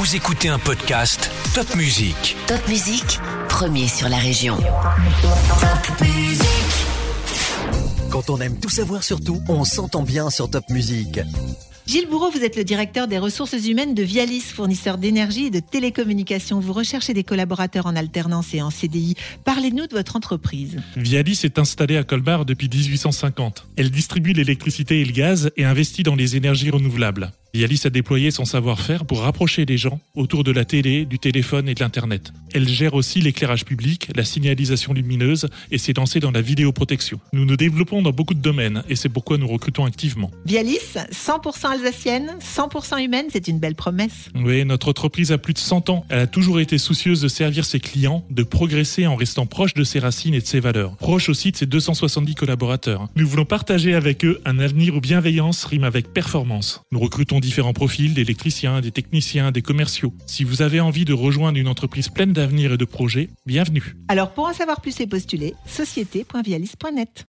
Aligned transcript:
Vous 0.00 0.16
écoutez 0.16 0.48
un 0.48 0.58
podcast 0.58 1.30
Top 1.54 1.76
Music. 1.76 2.34
Top 2.46 2.66
Musique, 2.68 3.20
premier 3.50 3.86
sur 3.86 4.08
la 4.08 4.16
région. 4.16 4.56
Quand 8.10 8.30
on 8.30 8.40
aime 8.40 8.58
tout 8.58 8.70
savoir 8.70 9.04
sur 9.04 9.20
tout, 9.20 9.42
on 9.46 9.62
s'entend 9.64 10.02
bien 10.02 10.30
sur 10.30 10.48
Top 10.48 10.64
Music. 10.70 11.20
Gilles 11.86 12.08
Bourreau, 12.08 12.30
vous 12.30 12.42
êtes 12.42 12.56
le 12.56 12.64
directeur 12.64 13.08
des 13.08 13.18
ressources 13.18 13.52
humaines 13.52 13.94
de 13.94 14.02
Vialis, 14.02 14.40
fournisseur 14.40 14.96
d'énergie 14.96 15.48
et 15.48 15.50
de 15.50 15.60
télécommunications. 15.60 16.60
Vous 16.60 16.72
recherchez 16.72 17.12
des 17.12 17.24
collaborateurs 17.24 17.84
en 17.84 17.94
alternance 17.94 18.54
et 18.54 18.62
en 18.62 18.70
CDI. 18.70 19.16
Parlez-nous 19.44 19.86
de 19.86 19.94
votre 19.94 20.16
entreprise. 20.16 20.78
Vialis 20.96 21.40
est 21.44 21.58
installée 21.58 21.98
à 21.98 22.04
Colmar 22.04 22.46
depuis 22.46 22.70
1850. 22.70 23.66
Elle 23.76 23.90
distribue 23.90 24.32
l'électricité 24.32 25.02
et 25.02 25.04
le 25.04 25.12
gaz 25.12 25.50
et 25.58 25.66
investit 25.66 26.04
dans 26.04 26.14
les 26.14 26.36
énergies 26.36 26.70
renouvelables. 26.70 27.32
Vialis 27.52 27.80
a 27.84 27.90
déployé 27.90 28.30
son 28.30 28.44
savoir-faire 28.44 29.04
pour 29.04 29.22
rapprocher 29.22 29.64
les 29.64 29.76
gens 29.76 30.00
autour 30.14 30.44
de 30.44 30.52
la 30.52 30.64
télé, 30.64 31.04
du 31.04 31.18
téléphone 31.18 31.68
et 31.68 31.74
de 31.74 31.80
l'Internet. 31.80 32.32
Elle 32.54 32.68
gère 32.68 32.94
aussi 32.94 33.20
l'éclairage 33.20 33.64
public, 33.64 34.08
la 34.14 34.24
signalisation 34.24 34.92
lumineuse 34.92 35.48
et 35.70 35.78
s'est 35.78 35.92
lancée 35.96 36.20
dans 36.20 36.30
la 36.30 36.42
vidéoprotection. 36.42 37.18
Nous 37.32 37.44
nous 37.44 37.56
développons 37.56 38.02
dans 38.02 38.12
beaucoup 38.12 38.34
de 38.34 38.40
domaines 38.40 38.84
et 38.88 38.94
c'est 38.94 39.08
pourquoi 39.08 39.36
nous 39.36 39.48
recrutons 39.48 39.84
activement. 39.84 40.30
Vialis, 40.46 40.78
100% 41.12 41.72
alsacienne, 41.72 42.36
100% 42.40 43.04
humaine, 43.04 43.26
c'est 43.32 43.48
une 43.48 43.58
belle 43.58 43.74
promesse. 43.74 44.28
Oui, 44.36 44.64
notre 44.64 44.88
entreprise 44.88 45.32
a 45.32 45.38
plus 45.38 45.54
de 45.54 45.58
100 45.58 45.90
ans. 45.90 46.06
Elle 46.08 46.20
a 46.20 46.26
toujours 46.28 46.60
été 46.60 46.78
soucieuse 46.78 47.20
de 47.20 47.28
servir 47.28 47.64
ses 47.64 47.80
clients, 47.80 48.24
de 48.30 48.44
progresser 48.44 49.06
en 49.06 49.16
restant 49.16 49.46
proche 49.46 49.74
de 49.74 49.84
ses 49.84 49.98
racines 49.98 50.34
et 50.34 50.40
de 50.40 50.46
ses 50.46 50.60
valeurs. 50.60 50.96
Proche 50.96 51.28
aussi 51.28 51.50
de 51.50 51.56
ses 51.56 51.66
270 51.66 52.34
collaborateurs. 52.36 53.08
Nous 53.16 53.26
voulons 53.26 53.44
partager 53.44 53.94
avec 53.94 54.24
eux 54.24 54.40
un 54.44 54.60
avenir 54.60 54.94
où 54.94 55.00
bienveillance 55.00 55.64
rime 55.64 55.84
avec 55.84 56.12
performance. 56.12 56.82
Nous 56.92 57.00
recrutons 57.00 57.39
différents 57.40 57.72
profils, 57.72 58.14
d'électriciens, 58.14 58.80
des 58.80 58.92
techniciens, 58.92 59.52
des 59.52 59.62
commerciaux. 59.62 60.14
Si 60.26 60.44
vous 60.44 60.62
avez 60.62 60.80
envie 60.80 61.04
de 61.04 61.12
rejoindre 61.12 61.58
une 61.58 61.68
entreprise 61.68 62.08
pleine 62.08 62.32
d'avenir 62.32 62.72
et 62.72 62.76
de 62.76 62.84
projets, 62.84 63.30
bienvenue. 63.46 63.96
Alors 64.08 64.30
pour 64.32 64.44
en 64.44 64.52
savoir 64.52 64.80
plus 64.80 65.00
et 65.00 65.06
postuler, 65.06 65.54
société.vialis.net. 65.66 67.26